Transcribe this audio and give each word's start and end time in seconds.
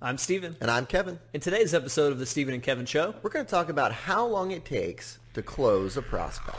I'm 0.00 0.18
Stephen. 0.18 0.56
And 0.60 0.70
I'm 0.70 0.84
Kevin. 0.84 1.18
In 1.32 1.40
today's 1.40 1.72
episode 1.72 2.12
of 2.12 2.18
the 2.18 2.26
Stephen 2.26 2.52
and 2.52 2.62
Kevin 2.62 2.84
Show, 2.84 3.14
We're 3.22 3.30
going 3.30 3.46
to 3.46 3.50
talk 3.50 3.70
about 3.70 3.92
how 3.92 4.26
long 4.26 4.50
it 4.50 4.62
takes 4.66 5.18
to 5.32 5.42
close 5.42 5.96
a 5.96 6.02
prospect. 6.02 6.58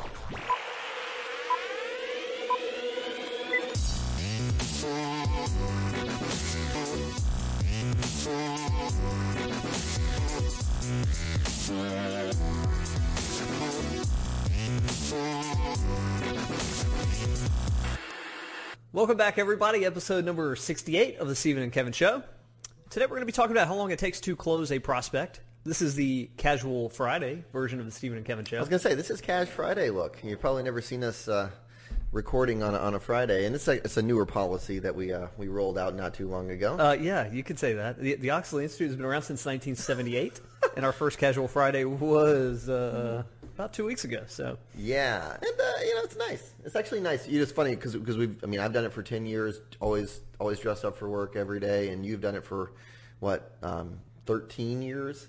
welcome 18.94 19.16
back, 19.16 19.38
everybody. 19.38 19.86
Episode 19.86 20.26
number 20.26 20.56
68 20.56 21.20
of 21.20 21.28
the 21.28 21.36
Stephen 21.36 21.62
and 21.62 21.72
Kevin 21.72 21.94
Show. 21.94 22.24
Today, 22.90 23.04
we're 23.04 23.18
going 23.18 23.22
to 23.22 23.26
be 23.26 23.34
talking 23.34 23.52
about 23.52 23.68
how 23.68 23.76
long 23.76 23.92
it 23.92 24.00
takes 24.00 24.22
to 24.22 24.36
close 24.38 24.72
a 24.72 24.80
prospect. 24.80 25.42
This 25.66 25.82
is 25.82 25.96
the 25.96 26.30
casual 26.38 26.88
Friday 26.88 27.44
version 27.52 27.82
of 27.82 27.86
the 27.86 27.92
Stephen 27.92 28.18
and 28.18 28.26
Kevin 28.26 28.46
Show. 28.46 28.56
I 28.56 28.60
was 28.62 28.70
going 28.70 28.80
to 28.80 28.88
say, 28.88 28.96
this 28.96 29.10
is 29.10 29.20
Cash 29.20 29.50
Friday 29.50 29.90
look. 29.90 30.18
You've 30.24 30.40
probably 30.40 30.64
never 30.64 30.80
seen 30.80 31.04
us 31.04 31.28
uh, 31.28 31.50
recording 32.14 32.64
on 32.64 32.74
a, 32.74 32.78
on 32.78 32.94
a 32.94 33.00
Friday. 33.02 33.46
And 33.46 33.54
it's 33.56 33.68
a, 33.68 33.74
it's 33.74 33.98
a 33.98 34.02
newer 34.02 34.26
policy 34.26 34.80
that 34.80 34.96
we, 34.96 35.12
uh, 35.12 35.28
we 35.36 35.50
rolled 35.50 35.78
out 35.78 35.96
not 35.96 36.14
too 36.14 36.30
long 36.30 36.50
ago. 36.50 36.78
Uh, 36.80 36.94
yeah, 36.94 37.30
you 37.30 37.44
could 37.44 37.60
say 37.60 37.74
that. 37.74 38.00
The, 38.00 38.16
the 38.16 38.30
Oechsli 38.30 38.64
Institute 38.64 38.88
has 38.88 38.96
been 38.96 39.06
around 39.06 39.24
since 39.24 39.46
1978, 39.46 40.40
and 40.78 40.86
our 40.86 40.94
first 40.94 41.18
casual 41.18 41.50
Friday 41.50 41.84
was 41.84 42.70
uh, 42.70 43.24
about 43.58 43.74
two 43.74 43.86
weeks 43.86 44.04
ago. 44.04 44.24
So 44.28 44.58
yeah, 44.78 45.34
and 45.34 45.44
uh, 45.44 45.82
you 45.84 45.96
know 45.96 46.02
it's 46.04 46.16
nice. 46.16 46.54
It's 46.64 46.76
actually 46.76 47.02
nice. 47.02 47.28
You 47.28 47.42
it's 47.42 47.52
funny 47.52 47.76
because 47.76 47.96
because 47.96 48.18
we've. 48.18 48.38
I 48.44 48.48
mean, 48.48 48.60
I've 48.60 48.74
done 48.74 48.86
it 48.86 48.94
for 48.94 49.02
ten 49.02 49.26
years. 49.26 49.60
Always 49.80 50.22
always 50.40 50.60
dressed 50.60 50.86
up 50.86 50.96
for 50.98 51.10
work 51.10 51.36
every 51.36 51.60
day, 51.60 51.90
and 51.90 52.06
you've 52.06 52.22
done 52.22 52.36
it 52.36 52.46
for 52.46 52.72
what 53.20 53.58
um, 53.64 54.00
thirteen 54.28 54.84
years, 54.84 55.28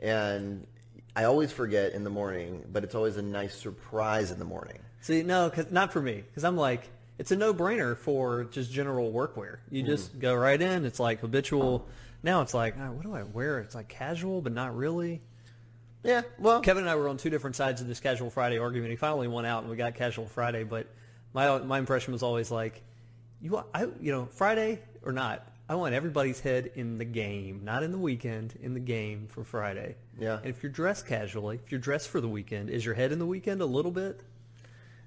and 0.00 0.66
I 1.14 1.24
always 1.24 1.52
forget 1.52 1.92
in 1.92 2.02
the 2.02 2.10
morning, 2.10 2.64
but 2.72 2.82
it's 2.82 2.96
always 2.96 3.16
a 3.16 3.22
nice 3.22 3.54
surprise 3.54 4.32
in 4.32 4.40
the 4.40 4.44
morning. 4.44 4.78
See, 5.00 5.22
no, 5.22 5.48
cause, 5.48 5.66
not 5.70 5.92
for 5.92 6.02
me, 6.02 6.24
because 6.26 6.44
I'm 6.44 6.56
like, 6.56 6.88
it's 7.18 7.30
a 7.30 7.36
no-brainer 7.36 7.96
for 7.96 8.44
just 8.44 8.72
general 8.72 9.12
workwear. 9.12 9.58
You 9.70 9.84
just 9.84 10.18
go 10.18 10.34
right 10.34 10.60
in. 10.60 10.84
It's 10.84 10.98
like 10.98 11.20
habitual. 11.20 11.86
Now 12.22 12.42
it's 12.42 12.54
like, 12.54 12.74
oh, 12.78 12.90
what 12.92 13.04
do 13.04 13.14
I 13.14 13.22
wear? 13.22 13.60
It's 13.60 13.76
like 13.76 13.88
casual, 13.88 14.42
but 14.42 14.52
not 14.52 14.76
really. 14.76 15.22
Yeah, 16.04 16.22
well, 16.38 16.60
Kevin 16.60 16.84
and 16.84 16.90
I 16.90 16.96
were 16.96 17.08
on 17.08 17.16
two 17.16 17.30
different 17.30 17.56
sides 17.56 17.80
of 17.80 17.88
this 17.88 18.00
Casual 18.00 18.30
Friday 18.30 18.58
argument. 18.58 18.90
He 18.90 18.96
finally 18.96 19.28
won 19.28 19.44
out, 19.44 19.62
and 19.62 19.70
we 19.70 19.76
got 19.76 19.94
Casual 19.94 20.26
Friday. 20.26 20.64
But 20.64 20.86
my 21.34 21.58
my 21.58 21.78
impression 21.78 22.12
was 22.12 22.22
always 22.22 22.50
like, 22.50 22.82
you 23.40 23.62
I, 23.74 23.82
you 24.00 24.12
know, 24.12 24.26
Friday 24.26 24.80
or 25.02 25.12
not, 25.12 25.46
I 25.68 25.74
want 25.74 25.94
everybody's 25.94 26.40
head 26.40 26.70
in 26.76 26.98
the 26.98 27.04
game, 27.04 27.62
not 27.64 27.82
in 27.82 27.92
the 27.92 27.98
weekend, 27.98 28.54
in 28.62 28.74
the 28.74 28.80
game 28.80 29.26
for 29.28 29.44
Friday. 29.44 29.96
Yeah. 30.18 30.38
And 30.38 30.46
if 30.46 30.62
you're 30.62 30.72
dressed 30.72 31.06
casually, 31.06 31.60
if 31.64 31.70
you're 31.70 31.80
dressed 31.80 32.08
for 32.08 32.20
the 32.20 32.28
weekend, 32.28 32.70
is 32.70 32.84
your 32.84 32.94
head 32.94 33.12
in 33.12 33.18
the 33.18 33.26
weekend 33.26 33.60
a 33.60 33.66
little 33.66 33.92
bit? 33.92 34.20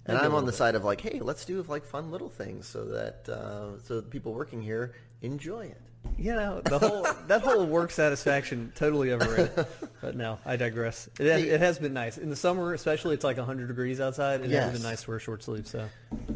and 0.06 0.16
Maybe 0.18 0.26
I'm 0.26 0.36
on 0.36 0.46
the 0.46 0.52
bit. 0.52 0.58
side 0.58 0.76
of 0.76 0.84
like, 0.84 1.02
hey, 1.02 1.20
let's 1.20 1.46
do 1.46 1.64
like 1.64 1.86
fun 1.86 2.12
little 2.12 2.30
things 2.30 2.68
so 2.68 2.86
that 2.86 3.28
uh, 3.30 3.80
so 3.84 3.96
that 3.96 4.10
people 4.10 4.34
working 4.34 4.62
here 4.62 4.94
enjoy 5.22 5.66
it. 5.66 5.82
You 6.18 6.34
know, 6.36 6.62
the 6.62 6.78
whole 6.78 7.08
that 7.28 7.42
whole 7.42 7.66
work 7.66 7.90
satisfaction 7.92 8.72
totally 8.76 9.12
overrated. 9.12 9.66
But 10.02 10.16
no, 10.16 10.38
I 10.46 10.56
digress. 10.56 11.10
It, 11.20 11.26
has- 11.28 11.44
it 11.44 11.60
has 11.60 11.80
been 11.80 11.94
nice 11.94 12.18
in 12.18 12.30
the 12.30 12.36
summer, 12.36 12.74
especially. 12.74 13.16
It's 13.16 13.24
like 13.24 13.38
100 13.38 13.68
degrees 13.68 14.00
outside. 14.00 14.42
It 14.42 14.50
Yes. 14.52 14.66
has 14.72 14.74
been 14.74 14.84
nice 14.90 15.04
to 15.04 15.10
wear 15.12 15.20
short 15.20 15.44
sleeves. 15.44 15.70
So 15.72 15.88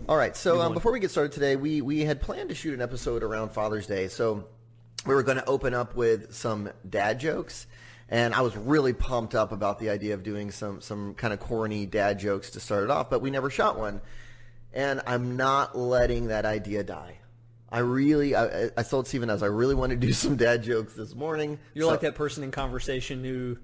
All 0.10 0.18
right. 0.18 0.36
So 0.36 0.62
um, 0.62 0.74
before 0.74 0.92
we 0.92 1.00
get 1.00 1.12
started 1.12 1.32
today, 1.34 1.56
we 1.56 1.82
we 1.82 2.02
had 2.02 2.20
planned 2.22 2.50
to 2.50 2.56
shoot 2.56 2.74
an 2.74 2.82
episode 2.82 3.22
around 3.24 3.50
Father's 3.50 3.86
Day. 3.88 4.08
So 4.08 4.46
we 5.06 5.14
were 5.14 5.24
going 5.24 5.38
to 5.38 5.46
open 5.46 5.74
up 5.76 5.96
with 5.96 6.34
some 6.34 6.70
dad 6.90 7.20
jokes, 7.20 7.68
and 8.10 8.34
I 8.34 8.42
was 8.42 8.56
really 8.58 8.94
pumped 8.94 9.36
up 9.36 9.52
about 9.52 9.78
the 9.80 9.90
idea 9.92 10.16
of 10.16 10.24
doing 10.24 10.50
some 10.52 10.82
some 10.82 11.14
kind 11.14 11.32
of 11.34 11.40
corny 11.40 11.86
dad 11.86 12.18
jokes 12.20 12.52
to 12.52 12.60
start 12.60 12.84
it 12.86 12.90
off. 12.90 13.10
But 13.12 13.22
we 13.22 13.30
never 13.30 13.52
shot 13.52 13.78
one, 13.78 14.02
and 14.74 15.02
I'm 15.06 15.38
not 15.38 15.78
letting 15.78 16.28
that 16.28 16.46
idea 16.46 16.84
die. 16.84 17.20
I 17.76 17.80
really, 17.80 18.36
I, 18.36 18.70
I 18.78 18.84
told 18.84 19.08
Stephen 19.08 19.30
as 19.30 19.44
I 19.44 19.48
really 19.48 19.76
want 19.76 19.90
to 19.92 19.96
do 19.98 20.14
some 20.14 20.36
dad 20.36 20.64
jokes 20.64 20.94
this 20.94 21.14
morning. 21.16 21.60
You're 21.74 21.86
So- 21.86 21.92
like 21.92 22.02
that 22.02 22.16
person 22.16 22.44
in 22.44 22.52
conversation 22.52 23.24
who 23.24 23.58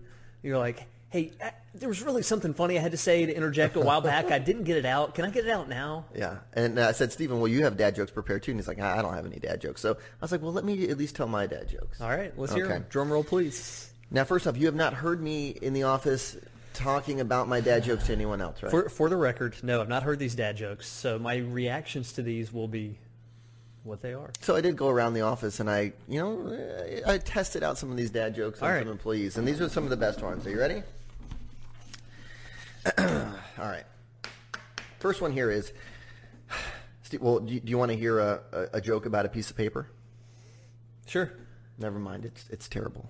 you're 0.44 0.58
like, 0.58 0.86
hey, 1.10 1.32
uh, 1.44 1.50
there 1.76 1.90
was 1.90 2.02
really 2.02 2.22
something 2.24 2.54
funny 2.54 2.78
I 2.78 2.82
had 2.82 2.92
to 2.92 2.98
say 2.98 3.26
to 3.26 3.36
interject 3.36 3.76
a 3.76 3.80
while 3.82 4.02
back. 4.02 4.32
I 4.32 4.40
didn't 4.40 4.64
get 4.64 4.78
it 4.78 4.86
out. 4.86 5.14
Can 5.16 5.26
I 5.26 5.30
get 5.30 5.46
it 5.46 5.52
out 5.52 5.68
now? 5.70 6.06
Yeah. 6.16 6.38
And 6.54 6.80
I 6.80 6.94
said, 6.94 7.12
Stephen, 7.12 7.40
well, 7.40 7.48
you 7.50 7.64
have 7.64 7.76
dad 7.78 7.96
jokes 7.96 8.12
prepared 8.12 8.44
too. 8.44 8.52
And 8.52 8.60
he's 8.60 8.68
like, 8.68 8.80
I 8.80 9.02
don't 9.02 9.14
have 9.14 9.26
any 9.26 9.38
dad 9.40 9.60
jokes. 9.62 9.82
So 9.82 9.92
I 9.94 9.98
was 10.22 10.32
like, 10.32 10.42
well, 10.42 10.54
let 10.54 10.64
me 10.66 10.88
at 10.90 10.98
least 10.98 11.16
tell 11.16 11.28
my 11.28 11.48
dad 11.48 11.68
jokes. 11.70 12.00
All 12.02 12.10
right, 12.10 12.38
let's 12.38 12.54
hear 12.54 12.66
Okay. 12.66 12.74
them. 12.76 12.86
Drum 12.90 13.12
roll, 13.12 13.24
please. 13.24 13.92
Now, 14.10 14.24
first 14.26 14.48
off, 14.48 14.58
you 14.58 14.66
have 14.68 14.76
not 14.76 14.94
heard 14.94 15.22
me 15.22 15.50
in 15.50 15.74
the 15.74 15.84
office 15.84 16.36
talking 16.74 17.20
about 17.22 17.48
my 17.50 17.60
dad 17.62 17.84
jokes 17.84 18.06
to 18.08 18.14
anyone 18.14 18.42
else, 18.42 18.62
right? 18.64 18.72
For, 18.72 18.88
for 18.90 19.10
the 19.10 19.18
record, 19.18 19.56
no, 19.64 19.82
I've 19.82 19.90
not 19.90 20.04
heard 20.04 20.20
these 20.20 20.36
dad 20.36 20.56
jokes, 20.58 20.88
so 20.88 21.20
my 21.20 21.38
reactions 21.38 22.14
to 22.14 22.22
these 22.22 22.52
will 22.54 22.68
be 22.70 22.98
what 23.84 24.02
they 24.02 24.14
are. 24.14 24.32
so 24.42 24.56
I 24.56 24.62
did 24.62 24.76
go 24.76 24.90
around 24.90 25.14
the 25.14 25.22
office 25.22 25.60
and 25.60 25.70
I, 25.70 25.94
you 26.08 26.20
know, 26.20 27.02
I 27.08 27.18
tested 27.18 27.64
out 27.64 27.78
some 27.78 27.90
of 27.92 27.98
these 27.98 28.12
dad 28.12 28.36
jokes 28.36 28.62
on 28.62 28.70
right. 28.70 28.84
some 28.84 28.92
employees, 28.92 29.38
and 29.38 29.48
these 29.48 29.60
were 29.60 29.70
some 29.70 29.84
of 29.84 29.90
the 29.90 29.98
best 29.98 30.22
ones. 30.22 30.46
Are 30.46 30.50
you 30.50 30.60
ready? 30.60 30.84
All 32.98 33.68
right. 33.68 33.84
First 35.00 35.22
one 35.22 35.32
here 35.32 35.50
is, 35.50 35.74
Steve, 37.04 37.22
well, 37.22 37.40
do 37.40 37.54
you, 37.54 37.60
do 37.60 37.70
you 37.70 37.78
want 37.78 37.92
to 37.92 37.98
hear 37.98 38.20
a, 38.20 38.40
a, 38.52 38.68
a 38.74 38.82
joke 38.82 39.06
about 39.06 39.26
a 39.26 39.30
piece 39.30 39.50
of 39.50 39.58
paper? 39.58 39.88
Sure. 41.08 41.32
Never 41.78 42.00
mind. 42.00 42.26
It's 42.26 42.46
it's 42.50 42.68
terrible. 42.68 43.10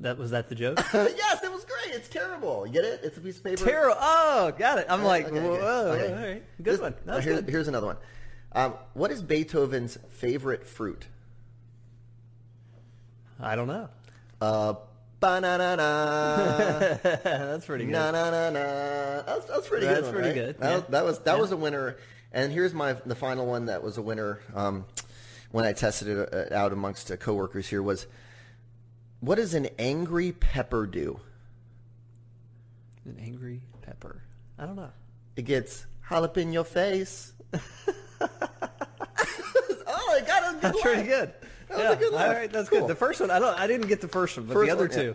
That 0.00 0.18
was 0.18 0.30
that 0.32 0.48
the 0.48 0.54
joke? 0.54 0.78
yes, 0.94 1.44
it 1.44 1.52
was 1.52 1.64
great. 1.64 1.94
It's 1.94 2.08
terrible. 2.08 2.66
You 2.66 2.72
get 2.72 2.84
it? 2.84 3.00
It's 3.04 3.16
a 3.16 3.20
piece 3.20 3.38
of 3.38 3.44
paper. 3.44 3.64
Terrible. 3.64 3.96
Oh, 4.00 4.52
got 4.58 4.78
it. 4.78 4.86
I'm 4.88 5.04
like, 5.04 5.26
Okay, 5.26 5.40
whoa, 5.40 5.92
okay, 5.92 6.12
all 6.12 6.18
right. 6.18 6.42
Good 6.56 6.64
This- 6.74 6.80
one. 6.80 6.94
Oh, 7.06 7.20
here's, 7.20 7.40
good. 7.40 7.48
here's 7.48 7.68
another 7.68 7.86
one. 7.86 7.96
Um, 8.54 8.74
what 8.94 9.10
is 9.10 9.22
Beethoven's 9.22 9.98
favorite 10.10 10.66
fruit? 10.66 11.06
I 13.40 13.56
don't 13.56 13.66
know. 13.66 13.88
Uh, 14.40 14.74
banana. 15.20 17.00
That's 17.02 17.64
pretty 17.66 17.84
good. 17.86 17.92
na 17.92 18.10
na 18.10 18.30
na 18.30 18.50
na. 18.50 19.22
That's 19.22 19.46
that's 19.46 19.68
pretty 19.68 19.86
That's 19.86 20.00
good. 20.00 20.04
one, 20.06 20.14
pretty 20.22 20.28
right? 20.40 20.46
good, 20.46 20.58
That, 20.58 20.68
yeah. 20.70 20.74
was, 20.76 20.84
that 20.90 21.04
was 21.04 21.18
that 21.20 21.34
Yeah. 21.36 21.40
was 21.40 21.52
a 21.52 21.56
winner. 21.56 21.96
And 22.32 22.52
here's 22.52 22.72
my 22.74 22.94
the 23.06 23.14
final 23.14 23.46
one 23.46 23.66
that 23.66 23.82
was 23.82 23.98
a 23.98 24.02
winner. 24.02 24.40
Um, 24.54 24.84
when 25.50 25.64
I 25.64 25.72
tested 25.72 26.08
it 26.08 26.52
uh, 26.52 26.54
out 26.54 26.72
amongst 26.72 27.10
uh, 27.10 27.16
coworkers 27.16 27.68
here 27.68 27.82
was, 27.82 28.06
what 29.20 29.34
does 29.36 29.54
an 29.54 29.68
angry 29.78 30.32
pepper 30.32 30.86
do? 30.86 31.20
An 33.04 33.18
angry 33.20 33.60
pepper. 33.82 34.22
I 34.58 34.64
don't 34.66 34.76
know. 34.76 34.90
It 35.36 35.42
gets 35.42 35.84
jalapeno 36.08 36.36
in 36.38 36.52
your 36.52 36.64
face. 36.64 37.32
oh, 39.86 40.16
it 40.18 40.26
got 40.26 40.50
a 40.50 40.52
good 40.52 40.60
That's 40.62 40.80
pretty 40.80 41.02
good. 41.08 41.32
That 41.68 41.76
was 41.78 41.84
yeah. 41.84 41.92
a 41.92 41.96
good 41.96 42.12
laugh. 42.12 42.28
All 42.28 42.34
right, 42.34 42.52
that's 42.52 42.68
Cool. 42.68 42.80
good. 42.80 42.88
The 42.90 42.94
first 42.94 43.20
one, 43.20 43.30
I 43.30 43.38
don't. 43.38 43.58
I 43.58 43.66
didn't 43.66 43.88
get 43.88 44.00
the 44.00 44.08
first 44.08 44.36
one, 44.36 44.46
but 44.46 44.54
First 44.54 44.66
the 44.66 44.72
other 44.72 44.88
one, 44.88 44.96
yeah. 44.96 45.02
two. 45.04 45.14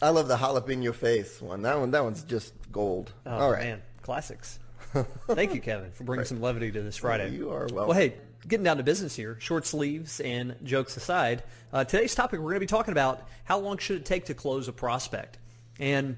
I 0.00 0.10
love 0.10 0.28
the 0.28 0.36
jalapeno 0.36 0.94
face 0.94 1.40
one. 1.42 1.62
That 1.62 1.78
one, 1.78 1.90
that 1.90 2.04
one's 2.04 2.22
just 2.22 2.54
gold. 2.70 3.12
Oh, 3.26 3.30
All 3.36 3.50
right. 3.50 3.64
man, 3.64 3.82
classics. 4.02 4.58
Thank 5.28 5.54
you, 5.54 5.60
Kevin, 5.60 5.90
for 5.90 6.04
bringing 6.04 6.24
some 6.24 6.40
levity 6.40 6.70
to 6.70 6.82
this 6.82 6.96
Friday. 6.98 7.30
You 7.30 7.50
are 7.50 7.66
welcome. 7.66 7.88
Well, 7.88 7.92
hey, 7.92 8.14
getting 8.46 8.64
down 8.64 8.76
to 8.78 8.82
business 8.84 9.14
here, 9.16 9.36
short 9.40 9.66
sleeves 9.66 10.20
and 10.20 10.54
jokes 10.62 10.96
aside, 10.96 11.42
uh, 11.72 11.84
today's 11.84 12.14
topic 12.14 12.38
we're 12.38 12.44
going 12.50 12.54
to 12.56 12.60
be 12.60 12.66
talking 12.66 12.92
about 12.92 13.26
how 13.44 13.58
long 13.58 13.76
should 13.78 13.96
it 13.96 14.04
take 14.06 14.26
to 14.26 14.34
close 14.34 14.68
a 14.68 14.72
prospect, 14.72 15.38
and 15.80 16.16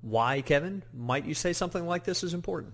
why, 0.00 0.40
Kevin, 0.40 0.82
might 0.94 1.26
you 1.26 1.34
say 1.34 1.52
something 1.52 1.86
like 1.86 2.04
this 2.04 2.24
is 2.24 2.32
important? 2.34 2.72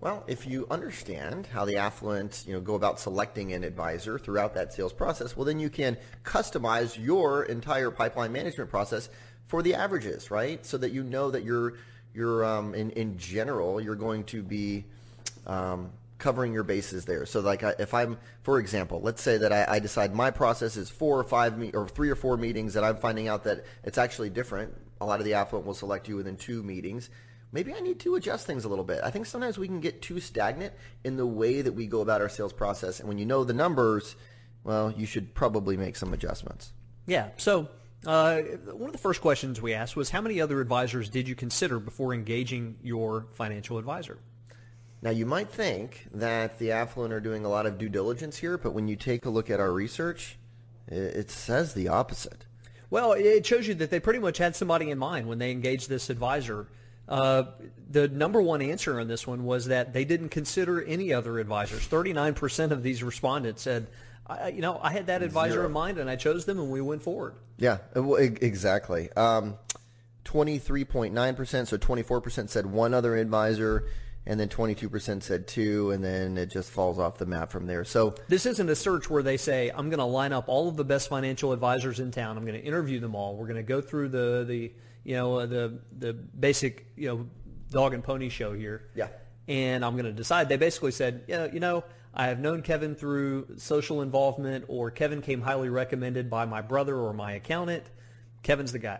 Well, 0.00 0.24
if 0.26 0.46
you 0.46 0.66
understand 0.70 1.46
how 1.46 1.64
the 1.64 1.76
affluent, 1.78 2.44
you 2.46 2.52
know, 2.52 2.60
go 2.60 2.74
about 2.74 3.00
selecting 3.00 3.54
an 3.54 3.64
advisor 3.64 4.18
throughout 4.18 4.54
that 4.54 4.72
sales 4.72 4.92
process, 4.92 5.36
well, 5.36 5.46
then 5.46 5.58
you 5.58 5.70
can 5.70 5.96
customize 6.22 7.02
your 7.02 7.44
entire 7.44 7.90
pipeline 7.90 8.30
management 8.30 8.68
process 8.68 9.08
for 9.46 9.62
the 9.62 9.74
averages, 9.74 10.30
right? 10.30 10.64
So 10.66 10.76
that 10.78 10.92
you 10.92 11.02
know 11.02 11.30
that 11.30 11.44
you're, 11.44 11.74
you're 12.14 12.44
um, 12.44 12.74
in 12.74 12.90
in 12.90 13.16
general, 13.16 13.80
you're 13.80 13.94
going 13.94 14.24
to 14.24 14.42
be 14.42 14.84
um, 15.46 15.90
covering 16.18 16.52
your 16.52 16.64
bases 16.64 17.06
there. 17.06 17.24
So, 17.24 17.40
like, 17.40 17.62
I, 17.62 17.74
if 17.78 17.94
I'm, 17.94 18.18
for 18.42 18.58
example, 18.58 19.00
let's 19.00 19.22
say 19.22 19.38
that 19.38 19.52
I, 19.52 19.76
I 19.76 19.78
decide 19.78 20.14
my 20.14 20.30
process 20.30 20.76
is 20.76 20.90
four 20.90 21.18
or 21.18 21.24
five 21.24 21.58
me- 21.58 21.72
or 21.72 21.88
three 21.88 22.10
or 22.10 22.16
four 22.16 22.36
meetings, 22.36 22.74
that 22.74 22.84
I'm 22.84 22.96
finding 22.96 23.28
out 23.28 23.44
that 23.44 23.64
it's 23.82 23.98
actually 23.98 24.30
different. 24.30 24.74
A 25.00 25.06
lot 25.06 25.20
of 25.20 25.24
the 25.24 25.34
affluent 25.34 25.66
will 25.66 25.74
select 25.74 26.08
you 26.08 26.16
within 26.16 26.36
two 26.36 26.62
meetings. 26.62 27.10
Maybe 27.56 27.72
I 27.72 27.80
need 27.80 27.98
to 28.00 28.16
adjust 28.16 28.46
things 28.46 28.66
a 28.66 28.68
little 28.68 28.84
bit. 28.84 29.00
I 29.02 29.10
think 29.10 29.24
sometimes 29.24 29.56
we 29.56 29.66
can 29.66 29.80
get 29.80 30.02
too 30.02 30.20
stagnant 30.20 30.74
in 31.04 31.16
the 31.16 31.24
way 31.24 31.62
that 31.62 31.72
we 31.72 31.86
go 31.86 32.02
about 32.02 32.20
our 32.20 32.28
sales 32.28 32.52
process. 32.52 33.00
And 33.00 33.08
when 33.08 33.16
you 33.16 33.24
know 33.24 33.44
the 33.44 33.54
numbers, 33.54 34.14
well, 34.62 34.92
you 34.92 35.06
should 35.06 35.34
probably 35.34 35.76
make 35.78 35.96
some 35.96 36.12
adjustments. 36.12 36.74
Yeah. 37.06 37.30
So 37.38 37.68
uh, 38.04 38.42
one 38.82 38.90
of 38.90 38.92
the 38.92 38.98
first 38.98 39.22
questions 39.22 39.62
we 39.62 39.72
asked 39.72 39.96
was, 39.96 40.10
how 40.10 40.20
many 40.20 40.38
other 40.38 40.60
advisors 40.60 41.08
did 41.08 41.26
you 41.26 41.34
consider 41.34 41.80
before 41.80 42.12
engaging 42.12 42.76
your 42.82 43.28
financial 43.32 43.78
advisor? 43.78 44.18
Now, 45.00 45.10
you 45.10 45.24
might 45.24 45.48
think 45.48 46.08
that 46.12 46.58
the 46.58 46.72
affluent 46.72 47.14
are 47.14 47.20
doing 47.20 47.46
a 47.46 47.48
lot 47.48 47.64
of 47.64 47.78
due 47.78 47.88
diligence 47.88 48.36
here, 48.36 48.58
but 48.58 48.74
when 48.74 48.86
you 48.86 48.96
take 48.96 49.24
a 49.24 49.30
look 49.30 49.48
at 49.48 49.60
our 49.60 49.72
research, 49.72 50.36
It, 50.88 51.16
it 51.16 51.30
says 51.30 51.72
the 51.72 51.88
opposite. 51.88 52.44
Well, 52.90 53.12
it 53.12 53.44
shows 53.46 53.66
you 53.66 53.74
that 53.76 53.90
they 53.90 53.98
pretty 53.98 54.20
much 54.20 54.38
had 54.38 54.54
somebody 54.54 54.90
in 54.90 54.98
mind 54.98 55.26
when 55.26 55.38
they 55.38 55.50
engaged 55.50 55.88
this 55.88 56.10
advisor. 56.10 56.68
Uh, 57.08 57.44
the 57.88 58.08
number 58.08 58.42
one 58.42 58.62
answer 58.62 58.98
on 59.00 59.08
this 59.08 59.26
one 59.26 59.44
was 59.44 59.66
that 59.66 59.92
they 59.92 60.04
didn't 60.04 60.30
consider 60.30 60.82
any 60.82 61.12
other 61.12 61.38
advisors. 61.38 61.86
39% 61.86 62.70
of 62.72 62.82
these 62.82 63.02
respondents 63.02 63.62
said, 63.62 63.86
I, 64.26 64.48
you 64.48 64.60
know, 64.60 64.80
I 64.82 64.90
had 64.90 65.06
that 65.06 65.22
advisor 65.22 65.54
Zero. 65.54 65.66
in 65.66 65.72
mind 65.72 65.98
and 65.98 66.10
I 66.10 66.16
chose 66.16 66.44
them 66.44 66.58
and 66.58 66.70
we 66.70 66.80
went 66.80 67.02
forward. 67.02 67.36
Yeah, 67.58 67.78
uh, 67.94 68.12
exactly. 68.14 69.10
Um, 69.12 69.56
23.9%, 70.24 71.66
so 71.66 71.78
24% 71.78 72.48
said 72.48 72.66
one 72.66 72.92
other 72.92 73.16
advisor, 73.16 73.86
and 74.26 74.40
then 74.40 74.48
22% 74.48 75.22
said 75.22 75.46
two, 75.46 75.92
and 75.92 76.02
then 76.02 76.36
it 76.36 76.46
just 76.46 76.70
falls 76.70 76.98
off 76.98 77.18
the 77.18 77.26
map 77.26 77.52
from 77.52 77.66
there. 77.66 77.84
So, 77.84 78.14
This 78.28 78.44
isn't 78.44 78.68
a 78.68 78.74
search 78.74 79.08
where 79.08 79.22
they 79.22 79.36
say, 79.36 79.70
I'm 79.70 79.88
going 79.88 80.00
to 80.00 80.04
line 80.04 80.32
up 80.32 80.48
all 80.48 80.68
of 80.68 80.76
the 80.76 80.84
best 80.84 81.08
financial 81.08 81.52
advisors 81.52 82.00
in 82.00 82.10
town. 82.10 82.36
I'm 82.36 82.44
going 82.44 82.60
to 82.60 82.66
interview 82.66 82.98
them 82.98 83.14
all. 83.14 83.36
We're 83.36 83.46
going 83.46 83.56
to 83.56 83.62
go 83.62 83.80
through 83.80 84.08
the, 84.08 84.44
the 84.46 84.72
you 85.06 85.14
know, 85.14 85.36
uh, 85.36 85.46
the, 85.46 85.78
the 85.96 86.12
basic, 86.12 86.84
you 86.96 87.06
know, 87.06 87.26
dog 87.70 87.94
and 87.94 88.02
pony 88.02 88.28
show 88.28 88.52
here. 88.52 88.88
Yeah. 88.96 89.06
And 89.46 89.84
I'm 89.84 89.92
going 89.92 90.06
to 90.06 90.12
decide. 90.12 90.48
They 90.48 90.56
basically 90.56 90.90
said, 90.90 91.22
you 91.28 91.36
know, 91.36 91.50
you 91.52 91.60
know, 91.60 91.84
I 92.12 92.26
have 92.26 92.40
known 92.40 92.60
Kevin 92.62 92.96
through 92.96 93.46
social 93.56 94.02
involvement 94.02 94.64
or 94.66 94.90
Kevin 94.90 95.22
came 95.22 95.40
highly 95.40 95.68
recommended 95.68 96.28
by 96.28 96.44
my 96.44 96.60
brother 96.60 96.96
or 96.96 97.12
my 97.12 97.32
accountant. 97.32 97.84
Kevin's 98.42 98.72
the 98.72 98.80
guy. 98.80 98.98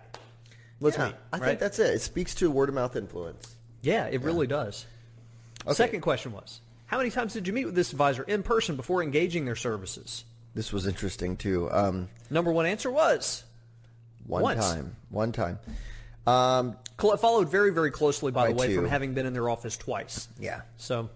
Let's 0.80 0.96
yeah, 0.96 1.06
meet. 1.06 1.14
I 1.32 1.38
right? 1.38 1.46
think 1.48 1.58
that's 1.58 1.80
it. 1.80 1.94
It 1.94 2.02
speaks 2.02 2.36
to 2.36 2.52
word 2.52 2.68
of 2.68 2.76
mouth 2.76 2.94
influence. 2.94 3.56
Yeah, 3.82 4.06
it 4.06 4.22
really 4.22 4.46
does. 4.46 4.86
Second 5.72 6.02
question 6.02 6.30
was, 6.30 6.60
how 6.86 6.98
many 6.98 7.10
times 7.10 7.32
did 7.32 7.48
you 7.48 7.52
meet 7.52 7.64
with 7.64 7.74
this 7.74 7.90
advisor 7.90 8.22
in 8.22 8.44
person 8.44 8.76
before 8.76 9.02
engaging 9.02 9.44
their 9.44 9.56
services? 9.56 10.24
This 10.54 10.72
was 10.72 10.86
interesting 10.86 11.36
too. 11.36 11.68
Um, 11.72 12.08
Number 12.30 12.52
one 12.52 12.64
answer 12.64 12.92
was 12.92 13.42
one 14.24 14.42
Once. 14.42 14.60
time, 14.60 14.96
one 15.10 15.32
time. 15.32 15.58
Um, 16.26 16.76
followed 16.98 17.48
very, 17.48 17.72
very 17.72 17.90
closely, 17.90 18.32
by 18.32 18.48
the 18.48 18.54
way, 18.54 18.74
from 18.74 18.86
having 18.86 19.14
been 19.14 19.26
in 19.26 19.32
their 19.32 19.48
office 19.48 19.76
twice. 19.76 20.28
yeah, 20.40 20.62
So, 20.76 21.08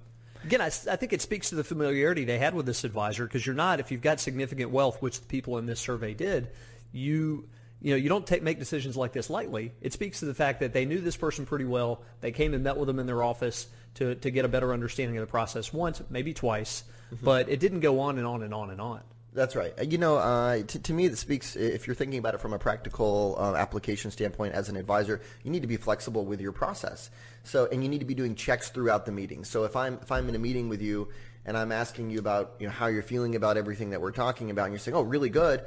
again, 0.45 0.61
I, 0.61 0.67
I 0.67 0.97
think 0.97 1.13
it 1.13 1.21
speaks 1.21 1.51
to 1.51 1.57
the 1.57 1.65
familiarity 1.65 2.25
they 2.25 2.39
had 2.39 2.55
with 2.55 2.67
this 2.67 2.85
advisor 2.85 3.25
because 3.25 3.45
you're 3.45 3.55
not, 3.55 3.81
if 3.81 3.91
you've 3.91 4.03
got 4.03 4.21
significant 4.21 4.71
wealth, 4.71 5.03
which 5.03 5.21
the 5.21 5.27
people 5.27 5.59
in 5.59 5.67
this 5.67 5.81
survey 5.81 6.15
did, 6.15 6.49
you 6.93 7.49
you 7.83 7.93
know 7.93 7.97
you 7.97 8.09
don't 8.11 8.27
take 8.27 8.43
make 8.43 8.59
decisions 8.59 8.97
like 8.97 9.13
this 9.13 9.31
lightly. 9.31 9.73
It 9.81 9.93
speaks 9.93 10.21
to 10.21 10.27
the 10.27 10.35
fact 10.35 10.61
that 10.61 10.73
they 10.73 10.85
knew 10.85 11.01
this 11.01 11.17
person 11.17 11.47
pretty 11.47 11.65
well. 11.65 12.03
They 12.21 12.31
came 12.31 12.53
and 12.53 12.63
met 12.63 12.77
with 12.77 12.87
them 12.87 12.99
in 12.99 13.07
their 13.07 13.23
office 13.23 13.69
to 13.95 14.15
to 14.17 14.31
get 14.31 14.45
a 14.45 14.49
better 14.49 14.73
understanding 14.73 15.17
of 15.17 15.23
the 15.23 15.31
process 15.31 15.73
once, 15.73 16.03
maybe 16.11 16.35
twice, 16.35 16.85
but 17.23 17.49
it 17.49 17.59
didn't 17.59 17.81
go 17.81 18.01
on 18.01 18.19
and 18.19 18.27
on 18.27 18.43
and 18.43 18.53
on 18.53 18.71
and 18.71 18.81
on. 18.81 19.01
That's 19.33 19.55
right. 19.55 19.73
Uh, 19.79 19.85
You 19.85 19.99
know, 19.99 20.17
uh, 20.17 20.63
to, 20.63 20.79
to 20.79 20.93
me, 20.93 21.07
it 21.07 21.17
speaks. 21.17 21.55
If 21.55 21.87
you're 21.87 21.95
thinking 21.95 22.19
about 22.19 22.35
it 22.35 22.41
from 22.41 22.53
a 22.53 22.59
practical 22.59 23.37
uh, 23.39 23.55
application 23.55 24.11
standpoint, 24.11 24.55
as 24.55 24.69
an 24.69 24.77
advisor, 24.77 25.21
you 25.45 25.51
need 25.51 25.63
to 25.63 25.69
be 25.69 25.77
flexible 25.77 26.25
with 26.25 26.41
your 26.41 26.53
process. 26.53 27.11
So, 27.45 27.69
and 27.71 27.83
you 27.83 27.89
need 27.89 28.01
to 28.01 28.05
be 28.05 28.15
doing 28.15 28.35
checks 28.35 28.71
throughout 28.71 29.07
the 29.07 29.13
meeting. 29.13 29.45
So, 29.45 29.65
if 29.65 29.77
I'm 29.77 29.99
if 30.03 30.11
I'm 30.11 30.29
in 30.29 30.35
a 30.35 30.39
meeting 30.39 30.69
with 30.69 30.83
you 30.83 31.09
and 31.45 31.57
I'm 31.57 31.71
asking 31.71 32.11
you 32.11 32.19
about 32.19 32.57
you 32.59 32.67
know 32.67 32.73
how 32.73 32.87
you're 32.87 33.03
feeling 33.03 33.37
about 33.37 33.57
everything 33.57 33.91
that 33.91 34.01
we're 34.01 34.11
talking 34.11 34.51
about, 34.51 34.65
and 34.65 34.73
you're 34.73 34.81
saying, 34.81 34.97
"Oh, 34.97 35.03
really 35.03 35.31
good," 35.31 35.65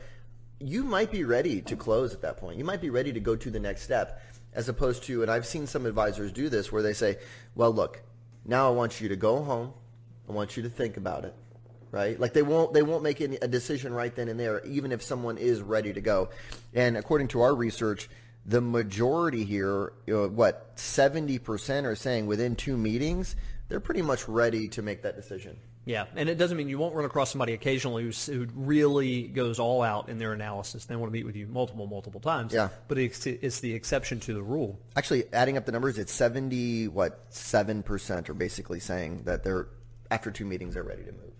you 0.59 0.83
might 0.83 1.11
be 1.11 1.23
ready 1.23 1.61
to 1.61 1.75
close 1.77 2.13
at 2.13 2.21
that 2.21 2.37
point. 2.37 2.57
You 2.57 2.65
might 2.65 2.81
be 2.81 2.89
ready 2.89 3.13
to 3.13 3.19
go 3.21 3.37
to 3.37 3.49
the 3.49 3.59
next 3.59 3.83
step, 3.83 4.21
as 4.53 4.67
opposed 4.67 5.03
to, 5.03 5.21
and 5.21 5.31
I've 5.31 5.45
seen 5.45 5.67
some 5.67 5.85
advisors 5.85 6.33
do 6.33 6.49
this 6.49 6.69
where 6.69 6.81
they 6.83 6.93
say, 6.93 7.17
"Well, 7.55 7.71
look, 7.71 8.01
now 8.45 8.67
I 8.67 8.71
want 8.71 8.99
you 8.99 9.07
to 9.07 9.15
go 9.15 9.41
home. 9.41 9.73
I 10.27 10.33
want 10.33 10.57
you 10.57 10.63
to 10.63 10.69
think 10.69 10.97
about 10.97 11.23
it." 11.23 11.33
Right? 11.93 12.19
Like 12.19 12.33
they 12.33 12.41
won't 12.41 12.73
they 12.73 12.81
won't 12.81 13.03
make 13.03 13.21
any, 13.21 13.37
a 13.37 13.47
decision 13.47 13.93
right 13.93 14.13
then 14.13 14.27
and 14.27 14.39
there, 14.39 14.65
even 14.65 14.91
if 14.91 15.01
someone 15.01 15.37
is 15.37 15.61
ready 15.61 15.93
to 15.93 16.01
go. 16.01 16.29
And 16.73 16.97
according 16.97 17.29
to 17.29 17.41
our 17.41 17.55
research, 17.55 18.09
the 18.45 18.59
majority 18.59 19.45
here, 19.45 19.93
what 20.07 20.71
seventy 20.75 21.37
percent 21.39 21.85
are 21.85 21.95
saying 21.95 22.25
within 22.25 22.55
two 22.55 22.75
meetings, 22.75 23.35
they're 23.69 23.79
pretty 23.79 24.01
much 24.01 24.27
ready 24.27 24.67
to 24.69 24.81
make 24.81 25.03
that 25.03 25.15
decision. 25.15 25.55
Yeah, 25.85 26.05
and 26.15 26.29
it 26.29 26.37
doesn't 26.37 26.55
mean 26.55 26.69
you 26.69 26.77
won't 26.77 26.95
run 26.95 27.03
across 27.03 27.31
somebody 27.31 27.53
occasionally 27.53 28.09
who 28.25 28.47
really 28.55 29.27
goes 29.27 29.59
all 29.59 29.81
out 29.81 30.07
in 30.07 30.17
their 30.17 30.31
analysis. 30.31 30.85
They 30.85 30.95
want 30.95 31.11
to 31.11 31.13
meet 31.13 31.25
with 31.25 31.35
you 31.35 31.45
multiple, 31.45 31.87
multiple 31.87 32.21
times. 32.21 32.53
Yeah. 32.53 32.69
but 32.87 32.97
it's, 32.97 33.27
it's 33.27 33.59
the 33.59 33.73
exception 33.75 34.21
to 34.21 34.33
the 34.33 34.41
rule. 34.41 34.79
Actually, 34.95 35.25
adding 35.33 35.57
up 35.57 35.65
the 35.65 35.73
numbers, 35.73 35.99
it's 35.99 36.13
seventy 36.13 36.87
what 36.87 37.25
seven 37.29 37.83
percent 37.83 38.29
are 38.29 38.33
basically 38.33 38.79
saying 38.79 39.23
that 39.25 39.43
they're 39.43 39.67
after 40.09 40.31
two 40.31 40.45
meetings 40.45 40.73
they're 40.73 40.83
ready 40.83 41.03
to 41.03 41.11
move. 41.11 41.33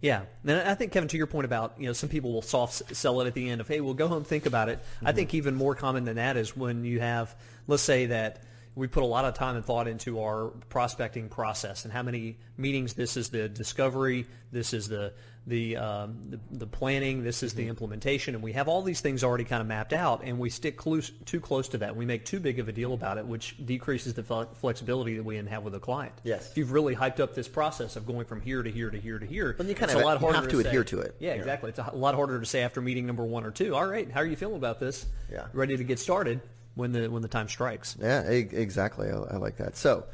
Yeah, 0.00 0.22
and 0.44 0.60
I 0.60 0.74
think 0.74 0.92
Kevin, 0.92 1.08
to 1.08 1.16
your 1.16 1.26
point 1.26 1.46
about 1.46 1.74
you 1.78 1.86
know 1.86 1.92
some 1.92 2.08
people 2.08 2.32
will 2.32 2.42
soft 2.42 2.94
sell 2.94 3.20
it 3.22 3.26
at 3.26 3.34
the 3.34 3.48
end 3.48 3.60
of 3.60 3.68
hey, 3.68 3.80
we'll 3.80 3.94
go 3.94 4.08
home 4.08 4.24
think 4.24 4.46
about 4.46 4.68
it. 4.68 4.78
I 5.02 5.12
think 5.12 5.30
mm-hmm. 5.30 5.36
even 5.38 5.54
more 5.54 5.74
common 5.74 6.04
than 6.04 6.16
that 6.16 6.36
is 6.36 6.56
when 6.56 6.84
you 6.84 7.00
have 7.00 7.34
let's 7.66 7.82
say 7.82 8.06
that 8.06 8.42
we 8.74 8.86
put 8.86 9.02
a 9.02 9.06
lot 9.06 9.24
of 9.24 9.32
time 9.32 9.56
and 9.56 9.64
thought 9.64 9.88
into 9.88 10.20
our 10.20 10.48
prospecting 10.68 11.30
process 11.30 11.84
and 11.84 11.92
how 11.92 12.02
many 12.02 12.36
meetings. 12.58 12.92
This 12.92 13.16
is 13.16 13.30
the 13.30 13.48
discovery. 13.48 14.26
This 14.52 14.74
is 14.74 14.86
the 14.86 15.14
the 15.46 15.76
um, 15.76 16.16
the, 16.28 16.40
the 16.58 16.66
planning. 16.66 17.22
This 17.22 17.42
is 17.42 17.54
the 17.54 17.68
implementation, 17.68 18.34
and 18.34 18.42
we 18.42 18.52
have 18.52 18.66
all 18.68 18.82
these 18.82 19.00
things 19.00 19.22
already 19.22 19.44
kind 19.44 19.60
of 19.60 19.66
mapped 19.68 19.92
out, 19.92 20.22
and 20.24 20.38
we 20.38 20.50
stick 20.50 20.76
close, 20.76 21.10
too 21.24 21.40
close 21.40 21.68
to 21.68 21.78
that. 21.78 21.94
We 21.94 22.04
make 22.04 22.24
too 22.24 22.40
big 22.40 22.58
of 22.58 22.68
a 22.68 22.72
deal 22.72 22.94
about 22.94 23.16
it, 23.18 23.24
which 23.26 23.56
decreases 23.64 24.14
the 24.14 24.22
fle- 24.24 24.44
flexibility 24.60 25.16
that 25.16 25.22
we 25.22 25.36
can 25.36 25.46
have 25.46 25.62
with 25.62 25.74
a 25.74 25.80
client. 25.80 26.14
Yes. 26.24 26.50
If 26.50 26.58
you've 26.58 26.72
really 26.72 26.96
hyped 26.96 27.20
up 27.20 27.34
this 27.34 27.46
process 27.48 27.94
of 27.96 28.06
going 28.06 28.26
from 28.26 28.40
here 28.40 28.62
to 28.62 28.70
here 28.70 28.90
to 28.90 28.98
here 28.98 29.18
to 29.18 29.26
here, 29.26 29.54
Then 29.56 29.68
you 29.68 29.74
kind 29.74 29.90
it's 29.90 29.94
of- 29.94 30.02
a 30.02 30.04
lot 30.04 30.18
harder 30.18 30.36
have 30.38 30.48
to 30.48 30.62
say- 30.62 30.68
adhere 30.68 30.84
to 30.84 31.00
it. 31.00 31.14
Yeah, 31.20 31.30
Yeah. 31.34 31.36
exactly. 31.38 31.70
It's 31.70 31.78
a 31.78 31.90
lot 31.94 32.14
harder 32.16 32.40
to 32.40 32.46
say 32.46 32.62
after 32.62 32.80
meeting 32.80 33.06
number 33.06 33.24
one 33.24 33.44
or 33.44 33.50
two. 33.52 33.74
All 33.74 33.86
right, 33.86 34.10
how 34.10 34.20
are 34.20 34.26
you 34.26 34.36
feeling 34.36 34.56
about 34.56 34.80
this? 34.80 35.06
Yeah. 35.30 35.46
ready 35.52 35.76
to 35.76 35.84
get 35.84 35.98
started 36.00 36.40
when 36.74 36.90
the 36.92 37.08
when 37.08 37.22
the 37.22 37.28
time 37.28 37.48
strikes. 37.48 37.96
Yeah, 38.00 38.22
exactly. 38.22 39.08
I, 39.10 39.16
I 39.16 39.36
like 39.36 39.56
that. 39.58 39.76
So, 39.76 40.04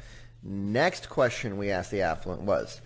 next 0.43 1.09
question 1.09 1.57
we 1.57 1.71
asked 1.71 1.91
the 1.91 2.01
affluent 2.01 2.41
was, 2.43 2.81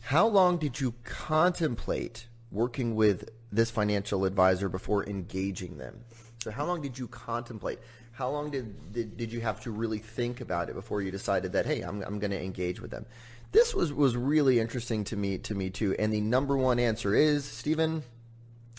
how 0.00 0.26
long 0.26 0.58
did 0.58 0.80
you 0.80 0.94
contemplate 1.04 2.26
working 2.50 2.94
with 2.94 3.28
this 3.52 3.70
financial 3.70 4.24
advisor 4.24 4.68
before 4.68 5.06
engaging 5.08 5.78
them? 5.78 6.00
So, 6.42 6.50
how 6.50 6.64
long 6.66 6.80
did 6.80 6.98
you 6.98 7.08
contemplate? 7.08 7.78
How 8.12 8.30
long 8.30 8.50
did, 8.50 8.92
did, 8.92 9.16
did 9.16 9.32
you 9.32 9.40
have 9.40 9.60
to 9.60 9.70
really 9.70 9.98
think 9.98 10.40
about 10.40 10.68
it 10.68 10.74
before 10.74 11.02
you 11.02 11.10
decided 11.10 11.52
that, 11.52 11.66
hey, 11.66 11.82
I'm, 11.82 12.02
I'm 12.02 12.18
going 12.18 12.30
to 12.32 12.42
engage 12.42 12.80
with 12.80 12.90
them? 12.90 13.06
This 13.52 13.74
was, 13.74 13.92
was 13.92 14.16
really 14.16 14.58
interesting 14.60 15.04
to 15.04 15.16
me 15.16 15.38
to 15.38 15.54
me 15.54 15.70
too. 15.70 15.94
And 15.98 16.12
the 16.12 16.20
number 16.20 16.56
one 16.56 16.78
answer 16.78 17.14
is, 17.14 17.44
Stephen, 17.44 18.02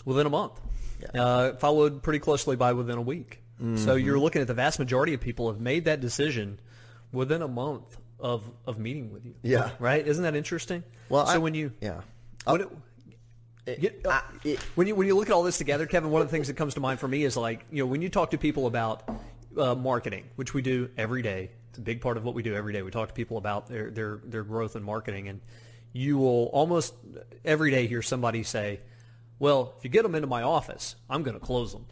Within 0.06 0.26
a 0.28 0.30
month, 0.30 0.54
Yeah. 1.02 1.22
uh, 1.22 1.56
followed 1.58 2.02
pretty 2.04 2.20
closely 2.20 2.56
by 2.56 2.74
within 2.74 2.98
a 2.98 3.02
week. 3.02 3.42
So 3.60 3.66
Mm-hmm. 3.66 4.06
you're 4.06 4.20
looking 4.20 4.42
at 4.42 4.48
the 4.48 4.54
vast 4.54 4.80
majority 4.80 5.14
of 5.14 5.20
people 5.20 5.52
have 5.52 5.60
made 5.60 5.84
that 5.86 6.00
decision 6.00 6.60
within 7.12 7.42
a 7.42 7.48
month 7.48 7.98
of 8.20 8.50
of 8.66 8.78
meeting 8.80 9.12
with 9.12 9.26
you. 9.26 9.34
Yeah. 9.44 9.72
right. 9.80 10.06
Isn't 10.06 10.24
that 10.24 10.36
interesting? 10.36 10.84
well, 11.10 11.26
so 11.26 11.34
I- 11.34 11.38
when 11.38 11.54
you 11.54 11.72
yeah. 11.82 12.02
when 12.46 12.62
it, 13.66 13.82
Get- 13.82 14.02
uh, 14.06 14.10
I- 14.10 14.24
it- 14.44 14.60
when 14.76 14.88
you 14.88 14.96
when 14.96 15.08
you 15.08 15.16
look 15.16 15.28
at 15.30 15.34
all 15.34 15.44
this 15.44 15.58
together, 15.58 15.86
Kevin, 15.86 16.10
one 16.12 16.22
of 16.22 16.28
the 16.28 16.32
things 16.32 16.48
that 16.48 16.56
comes 16.56 16.74
to 16.76 16.80
mind 16.80 17.00
for 17.00 17.08
me 17.08 17.24
is 17.24 17.38
like 17.38 17.66
you 17.72 17.84
know 17.84 17.86
when 17.88 18.02
you 18.02 18.10
talk 18.10 18.32
to 18.32 18.38
people 18.38 18.68
about 18.68 19.04
uh, 19.58 19.76
marketing, 19.76 20.26
which 20.36 20.54
we 20.54 20.62
do 20.62 20.90
every 20.98 21.22
day. 21.22 21.52
It's 21.70 21.78
a 21.78 21.82
big 21.82 22.02
part 22.02 22.18
of 22.18 22.24
what 22.24 22.34
we 22.34 22.42
do 22.42 22.56
every 22.56 22.74
day. 22.74 22.82
We 22.82 22.90
talk 22.92 23.10
to 23.10 23.14
people 23.14 23.38
about 23.38 23.68
their 23.68 23.92
their 23.92 24.22
their 24.26 24.44
growth 24.44 24.76
in 24.76 24.82
marketing, 24.84 25.28
and 25.28 25.40
you 25.94 26.18
will 26.18 26.46
almost 26.48 26.94
every 27.46 27.70
day 27.72 27.86
hear 27.86 28.02
somebody 28.02 28.42
say, 28.44 28.80
"Well, 29.38 29.76
if 29.78 29.84
you 29.84 29.90
get 29.92 30.02
them 30.04 30.16
into 30.16 30.28
my 30.28 30.42
office, 30.42 30.96
I'm 31.10 31.22
going 31.22 31.40
to 31.40 31.46
close 31.46 31.72
them." 31.74 31.86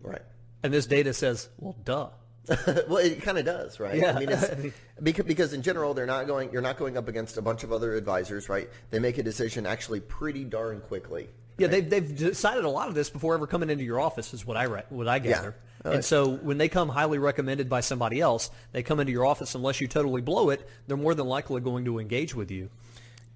Right. 0.00 0.22
And 0.64 0.72
this 0.74 0.86
data 0.86 1.12
says, 1.14 1.48
"Well, 1.58 1.76
duh." 1.84 2.08
well, 2.88 2.96
it 2.96 3.22
kind 3.22 3.38
of 3.38 3.44
does, 3.44 3.78
right? 3.78 3.96
Yeah. 3.96 4.16
I 4.16 4.18
mean, 4.18 4.30
it's, 4.30 4.74
because, 5.02 5.24
because 5.26 5.52
in 5.52 5.62
general, 5.62 5.94
they're 5.94 6.06
not 6.06 6.26
going. 6.26 6.52
You're 6.52 6.62
not 6.62 6.76
going 6.76 6.96
up 6.96 7.08
against 7.08 7.36
a 7.36 7.42
bunch 7.42 7.62
of 7.62 7.72
other 7.72 7.94
advisors, 7.94 8.48
right? 8.48 8.68
They 8.90 8.98
make 8.98 9.18
a 9.18 9.22
decision 9.22 9.66
actually 9.66 10.00
pretty 10.00 10.44
darn 10.44 10.80
quickly. 10.80 11.28
Yeah, 11.58 11.68
they've, 11.68 11.88
they've 11.88 12.16
decided 12.16 12.64
a 12.64 12.68
lot 12.68 12.88
of 12.88 12.94
this 12.94 13.10
before 13.10 13.34
ever 13.34 13.46
coming 13.46 13.70
into 13.70 13.84
your 13.84 14.00
office, 14.00 14.34
is 14.34 14.44
what 14.44 14.56
I 14.56 14.64
re- 14.64 14.82
what 14.88 15.06
I 15.06 15.18
gather. 15.18 15.54
Oh, 15.84 15.92
And 15.92 16.04
so 16.04 16.30
when 16.30 16.58
they 16.58 16.68
come 16.68 16.88
highly 16.88 17.18
recommended 17.18 17.68
by 17.68 17.80
somebody 17.80 18.20
else, 18.20 18.50
they 18.72 18.82
come 18.82 19.00
into 19.00 19.12
your 19.12 19.26
office 19.26 19.54
unless 19.54 19.80
you 19.80 19.86
totally 19.86 20.22
blow 20.22 20.50
it. 20.50 20.66
They're 20.86 20.96
more 20.96 21.14
than 21.14 21.26
likely 21.26 21.60
going 21.60 21.84
to 21.84 21.98
engage 21.98 22.34
with 22.34 22.50
you 22.50 22.70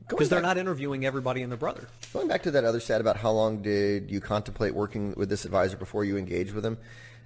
because 0.08 0.28
they're 0.28 0.42
not 0.42 0.56
interviewing 0.56 1.04
everybody 1.04 1.42
and 1.42 1.50
their 1.50 1.58
brother. 1.58 1.88
Going 2.12 2.28
back 2.28 2.42
to 2.44 2.50
that 2.52 2.64
other 2.64 2.80
stat 2.80 3.00
about 3.00 3.16
how 3.16 3.32
long 3.32 3.62
did 3.62 4.10
you 4.10 4.20
contemplate 4.20 4.74
working 4.74 5.14
with 5.16 5.28
this 5.28 5.44
advisor 5.44 5.76
before 5.76 6.04
you 6.04 6.16
engage 6.16 6.52
with 6.52 6.62
them, 6.62 6.78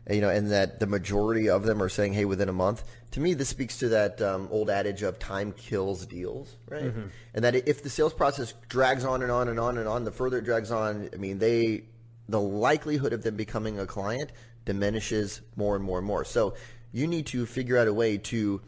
you 0.09 0.21
know, 0.21 0.31
and 0.31 0.51
that 0.51 0.81
the 0.81 0.87
majority 0.87 1.49
of 1.49 1.65
them 1.65 1.83
are 1.83 1.89
saying, 1.89 2.13
"Hey, 2.13 2.25
within 2.25 2.49
a 2.49 2.53
month." 2.53 2.85
To 3.13 3.21
me, 3.21 3.35
this 3.35 3.49
speaks 3.49 3.79
to 3.79 3.89
that 3.89 4.23
um, 4.23 4.49
old 4.51 4.71
adage 4.71 5.03
of 5.03 5.19
"time 5.19 5.53
kills 5.53 6.07
deals," 6.07 6.57
right? 6.69 6.93
And 7.35 7.45
that 7.45 7.55
if 7.69 7.83
the 7.83 7.91
sales 7.91 8.15
process 8.15 8.55
drags 8.69 9.05
on 9.05 9.23
and 9.23 9.31
on 9.33 9.49
and 9.49 9.59
on 9.59 9.79
and 9.79 9.89
on, 9.89 10.05
the 10.05 10.13
further 10.13 10.39
it 10.39 10.45
drags 10.45 10.71
on, 10.71 11.11
I 11.13 11.17
mean, 11.17 11.39
they 11.39 11.85
the 12.29 12.41
likelihood 12.41 13.13
of 13.13 13.23
them 13.23 13.35
becoming 13.37 13.81
a 13.81 13.87
client 13.87 14.31
diminishes 14.65 15.41
more 15.57 15.75
and 15.75 15.85
more 15.85 15.99
and 15.99 16.07
more. 16.07 16.25
So 16.25 16.55
you 16.93 17.07
need 17.07 17.27
to 17.27 17.47
figure 17.47 17.77
out 17.77 17.89
a 17.89 17.95
way 17.95 18.19
to 18.19 18.61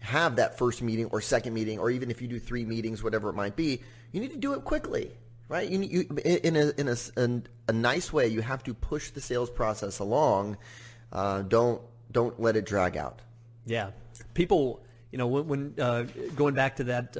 have 0.00 0.36
that 0.36 0.58
first 0.58 0.82
meeting 0.82 1.06
or 1.06 1.20
second 1.20 1.54
meeting, 1.54 1.78
or 1.78 1.90
even 1.90 2.10
if 2.10 2.20
you 2.22 2.28
do 2.28 2.38
three 2.38 2.64
meetings, 2.64 3.02
whatever 3.02 3.30
it 3.30 3.34
might 3.34 3.56
be, 3.56 3.82
you 4.12 4.20
need 4.20 4.32
to 4.32 4.38
do 4.38 4.54
it 4.54 4.64
quickly, 4.64 5.12
right? 5.50 5.68
You, 5.68 5.80
you, 5.80 6.00
in 6.24 6.56
a 6.56 6.72
in 6.78 6.88
a, 6.88 6.96
in 7.16 7.46
a 7.68 7.72
nice 7.72 8.12
way, 8.12 8.28
you 8.28 8.40
have 8.40 8.62
to 8.62 8.72
push 8.72 9.10
the 9.10 9.20
sales 9.20 9.50
process 9.50 9.98
along. 9.98 10.56
Uh, 11.12 11.42
don't 11.42 11.82
don't 12.10 12.40
let 12.40 12.56
it 12.56 12.64
drag 12.64 12.96
out. 12.96 13.20
Yeah, 13.66 13.90
people, 14.32 14.80
you 15.10 15.18
know, 15.18 15.26
when, 15.26 15.48
when 15.48 15.74
uh, 15.78 16.04
going 16.36 16.54
back 16.54 16.76
to 16.76 16.84
that. 16.84 17.16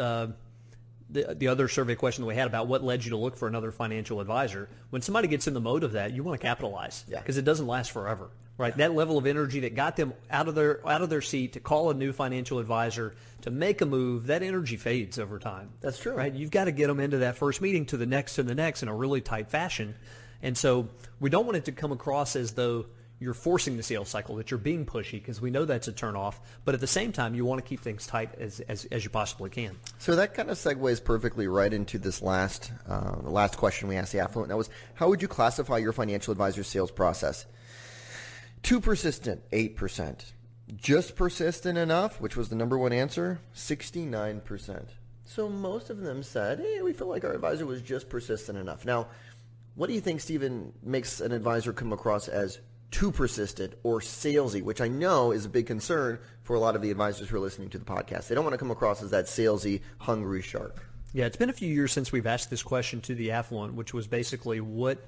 The, 1.12 1.35
the 1.37 1.49
other 1.49 1.67
survey 1.69 1.95
question 1.97 2.23
that 2.23 2.29
we 2.29 2.37
had 2.37 2.47
about 2.47 2.69
what 2.69 2.85
led 2.85 3.05
you 3.05 3.11
to 3.11 3.17
look 3.17 3.37
for 3.37 3.49
another 3.49 3.73
financial 3.73 4.21
advisor. 4.21 4.69
When 4.90 5.02
somebody 5.02 5.26
gets 5.29 5.47
in 5.49 5.55
the 5.55 5.61
mode 5.61 5.83
of 5.83 5.93
that, 5.93 6.12
you 6.12 6.23
want 6.23 6.40
to 6.40 6.47
capitalize 6.47 7.05
because 7.09 7.37
Yeah. 7.37 7.40
it 7.40 7.45
doesn't 7.45 7.67
last 7.67 7.90
forever, 7.90 8.29
right? 8.59 8.76
That 8.76 8.95
level 8.95 9.19
of 9.19 9.26
energy 9.26 9.61
that 9.61 9.75
got 9.75 9.97
them 9.97 10.12
out 10.31 10.47
of 10.47 10.55
their 10.55 10.87
out 10.88 11.02
of 11.02 11.11
their 11.11 11.21
seat 11.23 11.55
to 11.55 11.61
call 11.61 11.90
a 11.90 11.95
new 11.95 12.12
financial 12.12 12.59
advisor 12.61 13.14
to 13.43 13.50
make 13.50 13.81
a 13.81 13.87
move, 13.87 14.26
that 14.29 14.43
energy 14.45 14.76
fades 14.76 15.19
over 15.19 15.38
time. 15.38 15.71
That's 15.81 15.99
true. 15.99 16.12
right? 16.14 16.33
You've 16.33 16.50
got 16.50 16.67
to 16.67 16.73
get 16.73 16.87
them 16.87 17.00
into 17.00 17.19
that 17.19 17.37
first 17.37 17.61
meeting 17.61 17.87
to 17.87 17.97
the 17.97 18.07
next 18.07 18.37
to 18.37 18.43
the 18.45 18.55
next 18.55 18.83
in 18.83 18.88
a 18.88 18.95
really 18.95 19.21
tight 19.21 19.49
fashion, 19.50 19.95
and 20.43 20.57
so 20.57 20.88
we 21.19 21.29
don't 21.31 21.45
want 21.47 21.57
it 21.57 21.64
to 21.64 21.73
come 21.73 21.90
across 21.90 22.37
as 22.37 22.52
though 22.52 22.87
you're 23.21 23.35
forcing 23.35 23.77
the 23.77 23.83
sales 23.83 24.09
cycle, 24.09 24.35
that 24.37 24.50
you're 24.50 24.59
being 24.59 24.87
pushy, 24.87 25.12
because 25.12 25.41
we 25.41 25.50
know 25.50 25.67
that's 25.67 25.89
a 25.89 25.93
turnoff. 25.93 26.37
But 26.65 26.75
at 26.75 26.81
the 26.81 26.87
same 26.87 27.12
time, 27.12 27.35
you 27.35 27.45
want 27.45 27.62
to 27.62 27.69
keep 27.69 27.81
things 27.81 28.07
tight 28.07 28.35
as, 28.41 28.61
as, 28.61 28.87
as 28.87 29.05
you 29.05 29.11
possibly 29.11 29.50
can. 29.50 29.79
So 29.99 30.17
that 30.17 30.33
kind 30.35 30.50
of 30.50 30.57
segues 30.57 31.05
perfectly 31.05 31.47
right 31.47 31.73
into 31.73 31.99
this 31.99 32.23
last 32.23 32.73
uh, 32.89 33.19
last 33.23 33.59
question 33.59 33.89
we 33.89 33.97
asked 33.97 34.12
the 34.12 34.21
affluent. 34.21 34.49
That 34.49 34.57
was, 34.57 34.71
how 34.95 35.09
would 35.11 35.21
you 35.21 35.29
classify 35.29 35.77
your 35.77 35.93
financial 35.93 36.33
advisor 36.33 36.65
sales 36.65 36.91
process? 36.91 37.45
Too 38.62 38.81
persistent, 38.81 39.43
eight 39.53 39.77
percent. 39.77 40.33
Just 40.77 41.15
persistent 41.15 41.77
enough, 41.77 42.21
which 42.21 42.37
was 42.37 42.49
the 42.49 42.57
number 42.57 42.79
one 42.79 42.93
answer, 42.93 43.41
sixty-nine 43.53 44.41
percent. 44.41 44.89
So 45.25 45.49
most 45.49 45.91
of 45.91 46.00
them 46.00 46.23
said, 46.23 46.59
"Hey, 46.59 46.81
we 46.81 46.93
feel 46.93 47.09
like 47.09 47.25
our 47.25 47.33
advisor 47.33 47.67
was 47.67 47.83
just 47.83 48.09
persistent 48.09 48.57
enough." 48.57 48.85
Now, 48.85 49.09
what 49.75 49.89
do 49.89 49.95
you 49.95 50.00
think, 50.00 50.21
Stephen, 50.21 50.73
makes 50.83 51.21
an 51.21 51.33
advisor 51.33 51.73
come 51.73 51.93
across 51.93 52.29
as 52.29 52.59
too 52.90 53.12
persistent 53.12 53.75
or 53.82 54.00
salesy, 54.00 54.62
which 54.62 54.80
I 54.80 54.88
know 54.88 55.30
is 55.30 55.44
a 55.44 55.49
big 55.49 55.66
concern 55.66 56.18
for 56.42 56.56
a 56.56 56.61
lot 56.61 56.75
of 56.76 56.82
the 56.82 56.90
advisors 56.90 57.28
who 57.28 57.37
are 57.37 57.40
listening 57.40 57.68
to 57.70 57.78
the 57.78 57.85
podcast. 57.85 58.28
They 58.28 58.35
don't 58.35 58.44
want 58.44 58.54
to 58.54 58.59
come 58.59 58.70
across 58.70 59.02
as 59.02 59.11
that 59.11 59.26
salesy, 59.26 59.80
hungry 59.99 60.42
shark. 60.42 60.85
Yeah, 61.12 61.26
it's 61.26 61.37
been 61.37 61.50
a 61.50 61.54
few 61.54 61.73
years 61.73 61.92
since 61.92 62.12
we've 62.12 62.26
asked 62.26 62.50
this 62.50 62.62
question 62.62 63.00
to 63.02 63.14
the 63.14 63.32
affluent, 63.32 63.75
which 63.75 63.92
was 63.94 64.06
basically 64.06 64.61
what, 64.61 64.99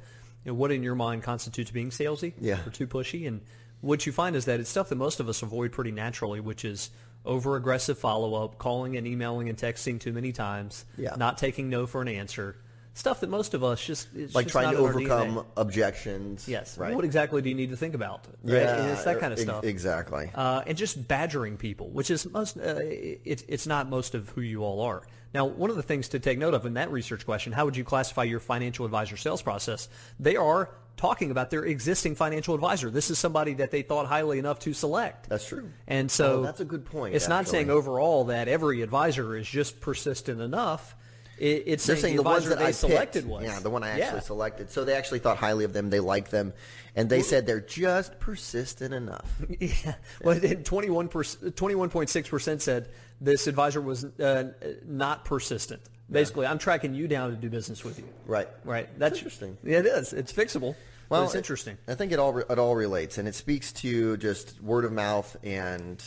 you 0.44 0.50
know, 0.52 0.54
what 0.54 0.70
in 0.72 0.82
your 0.82 0.94
mind 0.94 1.22
constitutes 1.22 1.70
being 1.70 1.90
salesy 1.90 2.32
Yeah. 2.40 2.58
or 2.66 2.70
too 2.70 2.86
pushy. 2.86 3.26
And 3.26 3.40
what 3.80 4.06
you 4.06 4.12
find 4.12 4.34
is 4.36 4.44
that 4.46 4.60
it's 4.60 4.70
stuff 4.70 4.88
that 4.88 4.96
most 4.96 5.20
of 5.20 5.28
us 5.28 5.42
avoid 5.42 5.72
pretty 5.72 5.92
naturally, 5.92 6.40
which 6.40 6.64
is 6.64 6.90
over 7.24 7.54
aggressive 7.56 7.98
follow 7.98 8.34
up, 8.44 8.58
calling 8.58 8.96
and 8.96 9.06
emailing 9.06 9.48
and 9.48 9.56
texting 9.56 9.98
too 10.00 10.12
many 10.12 10.32
times, 10.32 10.84
Yeah. 10.96 11.14
not 11.16 11.38
taking 11.38 11.68
no 11.70 11.86
for 11.86 12.02
an 12.02 12.08
answer. 12.08 12.56
Stuff 12.94 13.20
that 13.20 13.30
most 13.30 13.54
of 13.54 13.64
us 13.64 13.82
just 13.82 14.08
Like 14.34 14.46
just 14.46 14.49
trying 14.52 14.72
to 14.72 14.76
overcome 14.76 15.46
objections. 15.56 16.46
Yes. 16.46 16.76
Right. 16.76 16.94
What 16.94 17.04
exactly 17.06 17.40
do 17.40 17.49
you 17.49 17.54
need 17.54 17.70
to 17.70 17.76
think 17.76 17.94
about? 17.94 18.26
Right? 18.42 18.62
Yeah, 18.62 18.92
it's 18.92 19.04
that 19.04 19.18
kind 19.18 19.32
of 19.32 19.38
stuff. 19.38 19.64
Exactly. 19.64 20.30
uh, 20.34 20.62
and 20.66 20.76
just 20.76 21.08
badgering 21.08 21.56
people, 21.56 21.88
which 21.88 22.11
is 22.11 22.28
most. 22.28 22.58
Uh, 22.58 22.80
it, 22.82 23.44
it's 23.49 23.66
not 23.66 23.88
most 23.88 24.14
of 24.14 24.28
who 24.30 24.42
you 24.42 24.62
all 24.62 24.82
are. 24.82 25.02
Now, 25.32 25.46
one 25.46 25.70
of 25.70 25.76
the 25.76 25.82
things 25.82 26.08
to 26.08 26.18
take 26.18 26.38
note 26.38 26.52
of 26.52 26.66
in 26.66 26.75
that 26.75 26.92
research 26.92 27.25
question: 27.25 27.52
How 27.52 27.64
would 27.64 27.76
you 27.76 27.84
classify 27.84 28.25
your 28.25 28.40
financial 28.40 28.84
advisor 28.84 29.16
sales 29.16 29.40
process? 29.40 29.88
They 30.20 30.37
are 30.37 30.68
talking 30.99 31.30
about 31.30 31.50
their 31.50 31.64
existing 31.64 32.14
financial 32.14 32.54
advisor. 32.54 32.90
This 32.90 33.11
is 33.11 33.18
somebody 33.18 33.54
that 33.54 33.70
they 33.70 33.80
thought 33.80 34.06
highly 34.06 34.38
enough 34.38 34.58
to 34.61 34.75
select. 34.75 35.28
That's 35.30 35.46
true. 35.49 35.70
And 35.87 36.11
so 36.11 36.40
Oh, 36.40 36.42
that's 36.42 36.61
a 36.61 36.66
good 36.66 36.84
point, 36.84 37.14
It's 37.14 37.28
not 37.28 37.49
saying 37.49 37.70
overall 37.70 38.25
that 38.25 38.46
every 38.46 38.82
advisor 38.82 39.34
is 39.34 39.49
just 39.49 39.80
persistent 39.80 40.42
enough. 40.42 40.94
It, 41.42 41.64
it's 41.66 41.84
They're 41.84 41.96
saying, 41.96 42.14
the 42.14 42.22
the 42.22 42.28
ones 42.28 42.49
that 42.49 42.58
I 42.58 42.70
selected 42.70 43.26
was. 43.26 43.42
Yeah, 43.42 43.58
the 43.58 43.68
one 43.68 43.82
I 43.82 43.88
actually 43.88 44.02
Yeah. 44.02 44.20
selected. 44.20 44.70
So 44.70 44.84
they 44.84 44.94
actually 44.94 45.18
thought 45.18 45.38
highly 45.38 45.64
of 45.64 45.72
them. 45.72 45.90
They 45.90 45.99
liked 45.99 46.30
them, 46.30 46.52
and 46.94 47.11
they 47.11 47.20
said 47.20 47.49
they're 47.49 47.61
just 47.61 48.20
persistent 48.20 48.94
enough. 48.94 49.28
Yeah. 49.58 49.94
Well, 50.22 50.38
21 50.38 51.08
21.6 51.08 52.28
percent 52.28 52.62
said 52.62 52.90
this 53.20 53.49
advisor 53.49 53.80
was 53.80 54.04
uh, 54.04 54.52
not 54.87 55.25
persistent. 55.25 55.82
Basically, 56.08 56.46
I'm 56.46 56.58
tracking 56.58 56.94
you 56.94 57.08
down 57.08 57.30
to 57.30 57.37
do 57.37 57.50
business 57.50 57.82
with 57.82 57.99
you. 57.99 58.04
Right. 58.25 58.49
Right. 58.64 58.88
That's 58.99 59.16
interesting. 59.18 59.58
Yeah, 59.64 59.78
it 59.78 59.87
is. 59.87 60.12
It's 60.12 60.32
fixable. 60.32 60.76
Well, 61.08 61.25
it's 61.25 61.34
it- 61.34 61.38
interesting. 61.38 61.76
I 61.88 61.94
think 61.96 62.12
it 62.12 62.20
all 62.20 62.38
it 62.38 62.58
all 62.58 62.76
relates, 62.76 63.18
and 63.18 63.26
it 63.26 63.34
speaks 63.34 63.72
to 63.84 64.16
just 64.16 64.62
word 64.62 64.84
of 64.84 64.92
mouth, 64.92 65.37
and 65.42 66.00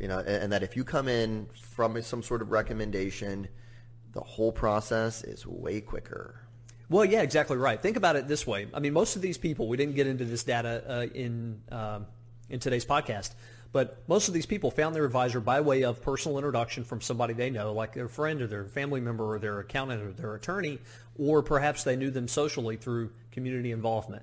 you 0.00 0.08
know, 0.08 0.20
and 0.20 0.50
that 0.52 0.62
if 0.62 0.76
you 0.76 0.84
come 0.84 1.08
in 1.08 1.46
from 1.60 2.00
some 2.00 2.22
sort 2.22 2.40
of 2.40 2.50
recommendation, 2.52 3.48
the 4.12 4.20
whole 4.20 4.52
process 4.52 5.22
is 5.22 5.46
way 5.46 5.80
quicker. 5.80 6.42
Well, 6.90 7.04
yeah, 7.04 7.20
exactly 7.20 7.56
right. 7.56 7.80
Think 7.80 7.96
about 7.96 8.16
it 8.16 8.28
this 8.28 8.46
way. 8.46 8.66
I 8.72 8.80
mean, 8.80 8.94
most 8.94 9.16
of 9.16 9.22
these 9.22 9.36
people, 9.36 9.68
we 9.68 9.76
didn't 9.76 9.94
get 9.94 10.06
into 10.06 10.24
this 10.24 10.42
data 10.42 10.82
uh, 10.88 11.06
in 11.14 11.60
um, 11.70 12.06
in 12.48 12.60
today's 12.60 12.86
podcast, 12.86 13.34
but 13.72 14.02
most 14.08 14.28
of 14.28 14.34
these 14.34 14.46
people 14.46 14.70
found 14.70 14.94
their 14.94 15.04
advisor 15.04 15.38
by 15.40 15.60
way 15.60 15.84
of 15.84 16.00
personal 16.00 16.38
introduction 16.38 16.84
from 16.84 17.02
somebody 17.02 17.34
they 17.34 17.50
know, 17.50 17.74
like 17.74 17.92
their 17.92 18.08
friend 18.08 18.40
or 18.40 18.46
their 18.46 18.64
family 18.64 19.00
member 19.00 19.34
or 19.34 19.38
their 19.38 19.60
accountant 19.60 20.02
or 20.02 20.12
their 20.12 20.34
attorney, 20.34 20.78
or 21.18 21.42
perhaps 21.42 21.84
they 21.84 21.94
knew 21.94 22.10
them 22.10 22.26
socially 22.26 22.76
through 22.76 23.10
community 23.32 23.70
involvement. 23.70 24.22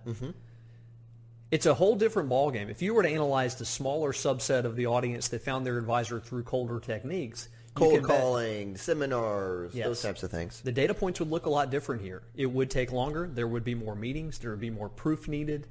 It's 1.51 1.67
a 1.67 1.75
whole 1.75 1.95
different 1.95 2.29
ballgame. 2.29 2.69
If 2.69 2.81
you 2.81 2.95
were 2.95 3.03
to 3.03 3.09
analyze 3.09 3.55
the 3.55 3.65
smaller 3.65 4.11
subset 4.11 4.65
of 4.65 4.75
the 4.75 4.87
audience 4.87 5.27
that 5.27 5.43
found 5.43 5.65
their 5.65 5.77
advisor 5.77 6.19
through 6.19 6.43
colder 6.43 6.79
techniques, 6.79 7.47
Cold 7.75 7.93
can 7.93 8.07
bet- 8.07 8.19
calling, 8.19 8.77
seminars, 8.77 9.73
Yes. 9.75 9.85
those 9.85 10.01
types 10.01 10.23
of 10.23 10.31
things. 10.31 10.61
the 10.61 10.71
data 10.71 10.93
points 10.93 11.19
would 11.19 11.29
look 11.29 11.45
a 11.45 11.49
lot 11.49 11.69
different 11.69 12.01
here. 12.01 12.23
It 12.35 12.47
would 12.47 12.69
take 12.69 12.91
longer. 12.91 13.29
There 13.31 13.47
would 13.47 13.63
be 13.63 13.75
more 13.75 13.95
meetings. 13.95 14.39
There 14.39 14.49
would 14.51 14.59
be 14.59 14.69
more 14.69 14.89
proof 14.89 15.27
needed. 15.27 15.67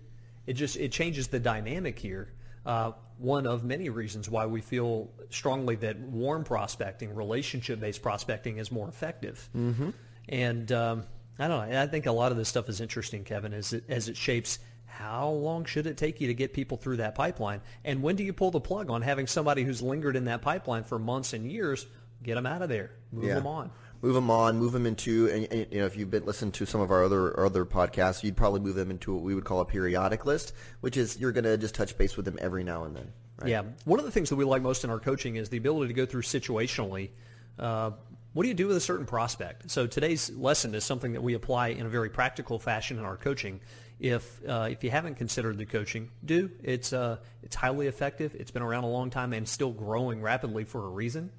It 0.47 0.53
just 0.55 0.77
it 0.77 0.93
changes 0.93 1.29
the 1.29 1.41
dynamic 1.41 1.99
here. 1.99 2.29
Uh, 2.67 2.93
one 3.19 3.47
of 3.47 3.65
many 3.65 3.89
reasons 3.91 4.29
why 4.29 4.47
we 4.47 4.61
feel 4.61 5.11
strongly 5.31 5.77
that 5.77 5.99
warm 5.99 6.45
prospecting, 6.45 7.15
relationship-based 7.15 8.03
prospecting, 8.03 8.59
is 8.59 8.71
more 8.73 8.89
effective. 8.89 9.49
Mm-hmm. 9.57 9.91
And 10.29 10.73
um, 10.73 11.05
I 11.39 11.49
don't 11.49 11.71
know. 11.71 11.81
I 11.83 11.87
think 11.87 12.07
a 12.07 12.13
lot 12.13 12.33
of 12.33 12.39
this 12.39 12.49
stuff 12.49 12.69
is 12.69 12.81
interesting, 12.81 13.25
Kevin, 13.25 13.53
as 13.53 13.73
it, 13.73 13.85
as 13.89 14.09
it 14.09 14.17
shapes 14.17 14.59
how 14.95 15.29
long 15.29 15.65
should 15.65 15.89
it 15.89 15.97
take 15.97 16.21
you 16.21 16.29
to 16.29 16.35
get 16.35 16.53
people 16.53 16.77
through 16.77 16.99
that 16.99 17.17
pipeline, 17.17 17.61
and 17.85 18.01
when 18.01 18.15
do 18.15 18.23
you 18.23 18.33
pull 18.33 18.53
the 18.53 18.61
plug 18.61 18.91
on 18.91 19.03
having 19.03 19.27
somebody 19.27 19.65
who's 19.65 19.83
lingered 19.83 20.15
in 20.15 20.27
that 20.27 20.41
pipeline 20.41 20.85
for 20.85 20.99
months 20.99 21.33
and 21.33 21.51
years? 21.51 21.85
Get 22.23 22.37
them 22.37 22.47
out 22.47 22.63
of 22.63 22.69
there. 22.69 22.93
Move 23.13 23.27
them 23.27 23.47
on. 23.47 23.71
Move 24.03 24.15
them 24.15 24.31
on, 24.31 24.57
move 24.57 24.73
them 24.73 24.87
into, 24.87 25.29
and, 25.29 25.49
and, 25.51 25.73
you 25.73 25.81
know, 25.81 25.87
if 25.87 25.97
you've 25.97 26.11
been 26.11 26.25
listening 26.25 26.53
to 26.53 26.67
some 26.67 26.81
of 26.81 26.91
our 26.91 27.03
other 27.05 27.37
our 27.39 27.47
other 27.47 27.65
podcasts, 27.65 28.23
you'd 28.23 28.37
probably 28.37 28.61
move 28.61 28.77
them 28.77 28.91
into 28.91 29.13
what 29.13 29.23
we 29.23 29.35
would 29.35 29.45
call 29.45 29.61
a 29.61 29.65
periodic 29.65 30.25
list, 30.27 30.55
which 30.81 30.97
is 30.97 31.19
you're 31.19 31.33
going 31.33 31.45
to 31.45 31.59
just 31.59 31.75
touch 31.75 31.99
base 31.99 32.17
with 32.17 32.25
them 32.25 32.39
every 32.41 32.63
now 32.63 32.85
and 32.85 32.95
then. 32.95 33.13
Right? 33.41 33.51
Yeah. 33.51 33.63
One 33.85 33.99
of 33.99 34.05
the 34.05 34.13
things 34.13 34.29
that 34.29 34.37
we 34.37 34.45
like 34.45 34.63
most 34.63 34.85
in 34.85 34.91
our 34.91 35.01
coaching 35.01 35.37
is 35.37 35.49
the 35.49 35.57
ability 35.57 35.89
to 35.89 35.95
go 35.95 36.07
through 36.07 36.23
situationally. 36.23 37.11
Uh, 37.59 37.93
what 38.35 38.43
do 38.43 38.49
you 38.49 38.55
do 38.55 38.67
with 38.67 38.77
a 38.77 38.81
certain 38.81 39.07
prospect? 39.07 39.71
So 39.71 39.87
today's 39.87 40.31
lesson 40.31 40.75
is 40.75 40.85
something 40.85 41.13
that 41.13 41.23
we 41.23 41.35
apply 41.35 41.69
in 41.69 41.87
a 41.87 41.89
very 41.89 42.11
practical 42.11 42.59
fashion 42.59 42.99
in 42.99 43.05
our 43.05 43.17
coaching. 43.17 43.61
If 44.01 44.41
uh, 44.47 44.69
if 44.71 44.83
you 44.83 44.91
haven't 44.91 45.15
considered 45.15 45.57
the 45.57 45.65
coaching, 45.65 46.11
do 46.25 46.51
it's 46.63 46.93
uh, 46.93 47.19
it's 47.45 47.55
highly 47.55 47.87
effective. 47.87 48.35
It's 48.35 48.51
been 48.51 48.63
around 48.63 48.85
a 48.85 48.89
long 48.91 49.09
time 49.09 49.33
and 49.33 49.49
still 49.49 49.71
growing 49.71 50.21
rapidly 50.21 50.65
for 50.65 50.85
a 50.85 50.89
reason 50.89 51.31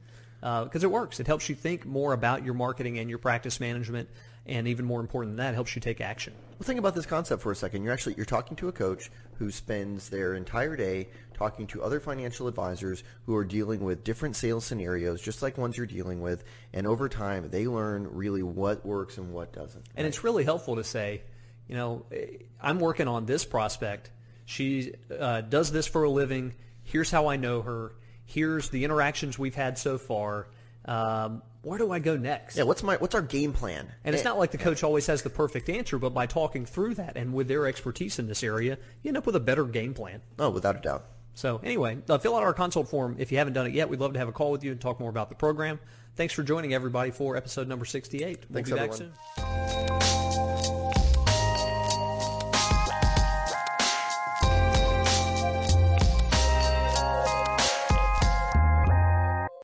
because 0.46 0.84
it 0.84 0.92
works. 0.92 1.20
It 1.20 1.26
helps 1.26 1.50
you 1.50 1.56
think 1.56 1.86
more 1.86 2.14
about 2.14 2.46
your 2.46 2.54
marketing 2.54 3.00
and 3.00 3.10
your 3.10 3.18
practice 3.18 3.60
management, 3.60 4.10
and 4.46 4.68
even 4.68 4.86
more 4.86 5.00
important 5.00 5.36
than 5.36 5.46
that, 5.46 5.54
it 5.54 5.56
helps 5.56 5.76
you 5.76 5.82
take 5.82 6.02
action. 6.02 6.34
Well, 6.60 6.66
think 6.66 6.78
about 6.78 6.94
this 6.94 7.08
concept 7.08 7.42
for 7.42 7.52
a 7.52 7.56
second. 7.56 7.84
You're 7.84 7.94
actually 7.94 8.16
you're 8.16 8.26
talking 8.26 8.56
to 8.58 8.68
a 8.68 8.72
coach 8.72 9.10
who 9.40 9.50
spends 9.50 10.10
their 10.10 10.36
entire 10.36 10.76
day 10.76 11.10
talking 11.34 11.66
to 11.68 11.82
other 11.82 12.00
financial 12.00 12.48
advisors 12.48 13.04
who 13.26 13.36
are 13.36 13.44
dealing 13.44 13.84
with 13.84 14.04
different 14.04 14.36
sales 14.36 14.64
scenarios, 14.64 15.20
just 15.20 15.42
like 15.42 15.58
ones 15.58 15.78
you're 15.78 15.88
dealing 15.88 16.22
with, 16.22 16.44
and 16.74 16.86
over 16.86 17.10
time 17.10 17.50
they 17.50 17.68
learn 17.68 18.08
really 18.12 18.44
what 18.44 18.86
works 18.86 19.18
and 19.18 19.34
what 19.34 19.52
doesn't. 19.52 19.84
And 19.96 20.06
it's 20.06 20.24
really 20.24 20.44
helpful 20.44 20.76
to 20.76 20.84
say, 20.84 21.24
you 21.68 21.76
know, 21.76 22.06
eh, 22.12 22.26
I'm 22.62 22.80
working 22.80 23.08
on 23.08 23.26
this 23.26 23.44
prospect. 23.46 24.12
She 24.46 24.94
uh, 25.20 25.42
does 25.42 25.72
this 25.72 25.88
for 25.88 26.04
a 26.04 26.10
living. 26.10 26.54
Here's 26.84 27.10
how 27.10 27.28
I 27.28 27.38
know 27.38 27.64
her. 27.64 27.94
Here's 28.26 28.70
the 28.70 28.84
interactions 28.84 29.38
we've 29.38 29.56
had 29.56 29.78
so 29.78 29.98
far. 29.98 30.48
Um, 30.86 31.42
where 31.62 31.80
do 31.80 31.92
I 31.92 32.00
go 32.00 32.16
next? 32.16 32.58
Yeah, 32.58 32.64
what's 32.64 32.84
my 32.84 32.98
what's 32.98 33.16
our 33.16 33.22
game 33.22 33.54
plan? 33.54 33.92
And 34.04 34.14
it's 34.14 34.24
not 34.24 34.38
like 34.38 34.52
the 34.52 34.58
coach 34.60 34.84
always 34.84 35.08
has 35.08 35.24
the 35.24 35.32
perfect 35.32 35.68
answer, 35.70 35.98
but 35.98 36.14
by 36.14 36.28
talking 36.28 36.66
through 36.66 36.96
that 36.96 37.18
and 37.18 37.34
with 37.34 37.48
their 37.48 37.66
expertise 37.66 38.20
in 38.20 38.28
this 38.28 38.44
area, 38.44 38.78
you 39.02 39.10
end 39.10 39.18
up 39.18 39.26
with 39.26 39.36
a 39.36 39.40
better 39.40 39.66
game 39.66 39.94
plan. 39.96 40.22
Oh, 40.38 40.52
without 40.52 40.76
a 40.76 40.80
doubt. 40.80 41.06
So 41.34 41.60
anyway, 41.64 41.98
uh, 42.08 42.18
fill 42.18 42.36
out 42.36 42.44
our 42.44 42.54
consult 42.54 42.88
form 42.88 43.16
if 43.20 43.32
you 43.32 43.40
haven't 43.40 43.54
done 43.54 43.66
it 43.66 43.74
yet. 43.74 43.90
We'd 43.90 44.00
love 44.00 44.14
to 44.14 44.20
have 44.20 44.28
a 44.30 44.32
call 44.32 44.52
with 44.52 44.64
you 44.64 44.72
and 44.72 44.80
talk 44.80 45.00
more 45.00 45.10
about 45.10 45.30
the 45.30 45.36
program. 45.36 45.80
Thanks 46.16 46.34
for 46.34 46.44
joining 46.44 46.74
everybody 46.74 47.12
for 47.12 47.36
episode 47.36 47.68
number 47.68 47.86
68. 47.86 48.46
We'll 48.50 48.54
Thanks, 48.54 48.70
be 48.70 48.76
back 48.76 48.92
everyone. 48.92 49.14
soon. 49.38 50.25